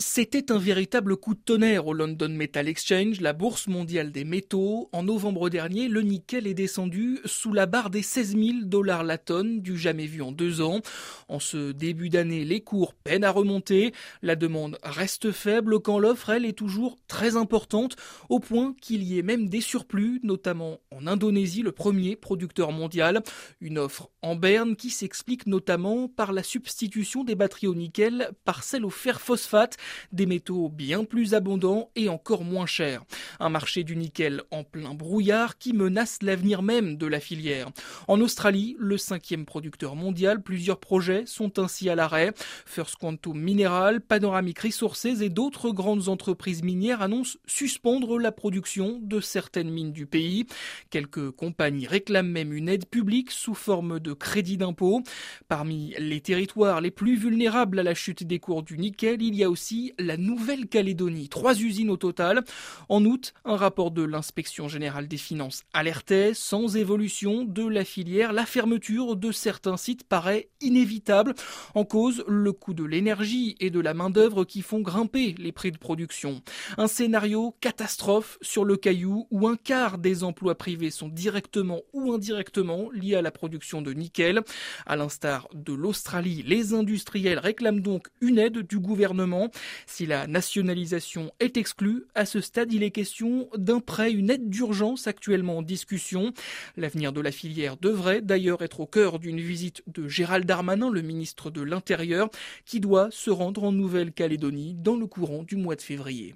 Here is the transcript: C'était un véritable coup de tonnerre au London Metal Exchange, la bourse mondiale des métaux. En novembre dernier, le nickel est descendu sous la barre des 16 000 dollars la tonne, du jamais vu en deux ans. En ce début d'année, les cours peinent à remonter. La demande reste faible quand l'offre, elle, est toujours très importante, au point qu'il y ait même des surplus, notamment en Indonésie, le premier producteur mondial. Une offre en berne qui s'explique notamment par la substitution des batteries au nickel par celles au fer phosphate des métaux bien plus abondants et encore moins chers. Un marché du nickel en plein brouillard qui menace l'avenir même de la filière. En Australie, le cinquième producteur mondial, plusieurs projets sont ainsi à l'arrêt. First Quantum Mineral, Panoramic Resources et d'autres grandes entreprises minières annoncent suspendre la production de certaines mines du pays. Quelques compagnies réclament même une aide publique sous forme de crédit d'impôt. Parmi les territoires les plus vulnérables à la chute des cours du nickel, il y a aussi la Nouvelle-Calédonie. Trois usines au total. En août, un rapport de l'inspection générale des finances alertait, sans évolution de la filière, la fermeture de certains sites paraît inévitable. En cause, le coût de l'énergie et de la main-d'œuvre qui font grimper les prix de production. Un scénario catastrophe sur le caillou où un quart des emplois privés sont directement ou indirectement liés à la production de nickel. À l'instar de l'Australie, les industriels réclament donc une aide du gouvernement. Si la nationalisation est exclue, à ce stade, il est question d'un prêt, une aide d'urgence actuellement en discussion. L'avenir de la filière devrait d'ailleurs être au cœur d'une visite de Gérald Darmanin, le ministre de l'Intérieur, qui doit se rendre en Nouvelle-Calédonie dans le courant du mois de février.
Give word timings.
C'était 0.00 0.52
un 0.52 0.58
véritable 0.58 1.16
coup 1.16 1.34
de 1.34 1.40
tonnerre 1.40 1.88
au 1.88 1.92
London 1.92 2.28
Metal 2.28 2.68
Exchange, 2.68 3.20
la 3.20 3.32
bourse 3.32 3.66
mondiale 3.66 4.12
des 4.12 4.22
métaux. 4.22 4.88
En 4.92 5.02
novembre 5.02 5.50
dernier, 5.50 5.88
le 5.88 6.02
nickel 6.02 6.46
est 6.46 6.54
descendu 6.54 7.18
sous 7.24 7.52
la 7.52 7.66
barre 7.66 7.90
des 7.90 8.02
16 8.02 8.36
000 8.36 8.42
dollars 8.62 9.02
la 9.02 9.18
tonne, 9.18 9.60
du 9.60 9.76
jamais 9.76 10.06
vu 10.06 10.22
en 10.22 10.30
deux 10.30 10.60
ans. 10.60 10.82
En 11.26 11.40
ce 11.40 11.72
début 11.72 12.10
d'année, 12.10 12.44
les 12.44 12.60
cours 12.60 12.94
peinent 12.94 13.24
à 13.24 13.32
remonter. 13.32 13.92
La 14.22 14.36
demande 14.36 14.78
reste 14.84 15.32
faible 15.32 15.80
quand 15.80 15.98
l'offre, 15.98 16.30
elle, 16.30 16.44
est 16.44 16.56
toujours 16.56 16.96
très 17.08 17.34
importante, 17.34 17.96
au 18.28 18.38
point 18.38 18.76
qu'il 18.80 19.02
y 19.02 19.18
ait 19.18 19.22
même 19.22 19.48
des 19.48 19.60
surplus, 19.60 20.20
notamment 20.22 20.78
en 20.92 21.08
Indonésie, 21.08 21.62
le 21.62 21.72
premier 21.72 22.14
producteur 22.14 22.70
mondial. 22.70 23.20
Une 23.60 23.78
offre 23.78 24.10
en 24.22 24.36
berne 24.36 24.76
qui 24.76 24.90
s'explique 24.90 25.48
notamment 25.48 26.06
par 26.06 26.32
la 26.32 26.44
substitution 26.44 27.24
des 27.24 27.34
batteries 27.34 27.66
au 27.66 27.74
nickel 27.74 28.30
par 28.44 28.62
celles 28.62 28.84
au 28.84 28.90
fer 28.90 29.20
phosphate 29.20 29.76
des 30.12 30.26
métaux 30.26 30.68
bien 30.68 31.04
plus 31.04 31.34
abondants 31.34 31.90
et 31.96 32.08
encore 32.08 32.44
moins 32.44 32.66
chers. 32.66 33.04
Un 33.40 33.48
marché 33.48 33.84
du 33.84 33.96
nickel 33.96 34.42
en 34.50 34.64
plein 34.64 34.94
brouillard 34.94 35.58
qui 35.58 35.72
menace 35.72 36.18
l'avenir 36.22 36.62
même 36.62 36.96
de 36.96 37.06
la 37.06 37.20
filière. 37.20 37.70
En 38.06 38.20
Australie, 38.20 38.76
le 38.78 38.98
cinquième 38.98 39.44
producteur 39.44 39.96
mondial, 39.96 40.42
plusieurs 40.42 40.80
projets 40.80 41.24
sont 41.26 41.58
ainsi 41.58 41.88
à 41.88 41.94
l'arrêt. 41.94 42.32
First 42.66 42.96
Quantum 42.96 43.38
Mineral, 43.38 44.00
Panoramic 44.00 44.58
Resources 44.58 45.06
et 45.06 45.28
d'autres 45.28 45.70
grandes 45.70 46.08
entreprises 46.08 46.62
minières 46.62 47.02
annoncent 47.02 47.38
suspendre 47.46 48.18
la 48.18 48.32
production 48.32 48.98
de 49.02 49.20
certaines 49.20 49.70
mines 49.70 49.92
du 49.92 50.06
pays. 50.06 50.46
Quelques 50.90 51.30
compagnies 51.30 51.86
réclament 51.86 52.30
même 52.30 52.52
une 52.52 52.68
aide 52.68 52.86
publique 52.86 53.30
sous 53.30 53.54
forme 53.54 54.00
de 54.00 54.12
crédit 54.12 54.56
d'impôt. 54.56 55.02
Parmi 55.48 55.94
les 55.98 56.20
territoires 56.20 56.80
les 56.80 56.90
plus 56.90 57.16
vulnérables 57.16 57.78
à 57.78 57.82
la 57.82 57.94
chute 57.94 58.24
des 58.24 58.38
cours 58.38 58.62
du 58.62 58.78
nickel, 58.78 59.22
il 59.22 59.34
y 59.34 59.44
a 59.44 59.50
aussi 59.50 59.77
la 59.98 60.16
Nouvelle-Calédonie. 60.16 61.28
Trois 61.28 61.60
usines 61.60 61.90
au 61.90 61.96
total. 61.96 62.44
En 62.88 63.04
août, 63.04 63.32
un 63.44 63.56
rapport 63.56 63.90
de 63.90 64.02
l'inspection 64.02 64.68
générale 64.68 65.08
des 65.08 65.16
finances 65.16 65.62
alertait, 65.72 66.32
sans 66.34 66.76
évolution 66.76 67.44
de 67.44 67.66
la 67.66 67.84
filière, 67.84 68.32
la 68.32 68.46
fermeture 68.46 69.16
de 69.16 69.32
certains 69.32 69.76
sites 69.76 70.04
paraît 70.04 70.48
inévitable. 70.60 71.34
En 71.74 71.84
cause, 71.84 72.24
le 72.26 72.52
coût 72.52 72.74
de 72.74 72.84
l'énergie 72.84 73.56
et 73.60 73.70
de 73.70 73.80
la 73.80 73.94
main-d'œuvre 73.94 74.44
qui 74.44 74.62
font 74.62 74.80
grimper 74.80 75.34
les 75.38 75.52
prix 75.52 75.72
de 75.72 75.78
production. 75.78 76.42
Un 76.76 76.88
scénario 76.88 77.54
catastrophe 77.60 78.38
sur 78.42 78.64
le 78.64 78.76
caillou 78.76 79.26
où 79.30 79.46
un 79.48 79.56
quart 79.56 79.98
des 79.98 80.24
emplois 80.24 80.56
privés 80.56 80.90
sont 80.90 81.08
directement 81.08 81.80
ou 81.92 82.12
indirectement 82.12 82.90
liés 82.92 83.16
à 83.16 83.22
la 83.22 83.30
production 83.30 83.82
de 83.82 83.92
nickel. 83.92 84.40
À 84.86 84.96
l'instar 84.96 85.48
de 85.54 85.72
l'Australie, 85.72 86.42
les 86.46 86.74
industriels 86.74 87.38
réclament 87.38 87.80
donc 87.80 88.08
une 88.20 88.38
aide 88.38 88.58
du 88.58 88.78
gouvernement. 88.78 89.50
Si 89.86 90.06
la 90.06 90.26
nationalisation 90.26 91.32
est 91.40 91.56
exclue, 91.56 92.04
à 92.14 92.26
ce 92.26 92.40
stade, 92.40 92.72
il 92.72 92.82
est 92.82 92.90
question 92.90 93.48
d'un 93.56 93.80
prêt, 93.80 94.12
une 94.12 94.30
aide 94.30 94.48
d'urgence 94.48 95.06
actuellement 95.06 95.58
en 95.58 95.62
discussion. 95.62 96.32
L'avenir 96.76 97.12
de 97.12 97.20
la 97.20 97.32
filière 97.32 97.76
devrait 97.76 98.22
d'ailleurs 98.22 98.62
être 98.62 98.80
au 98.80 98.86
cœur 98.86 99.18
d'une 99.18 99.40
visite 99.40 99.82
de 99.86 100.08
Gérald 100.08 100.46
Darmanin, 100.46 100.90
le 100.90 101.02
ministre 101.02 101.50
de 101.50 101.62
l'Intérieur, 101.62 102.28
qui 102.64 102.80
doit 102.80 103.08
se 103.10 103.30
rendre 103.30 103.64
en 103.64 103.72
Nouvelle-Calédonie 103.72 104.74
dans 104.74 104.96
le 104.96 105.06
courant 105.06 105.42
du 105.42 105.56
mois 105.56 105.76
de 105.76 105.82
février. 105.82 106.34